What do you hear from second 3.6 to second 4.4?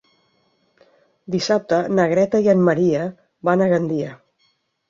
a Gandia.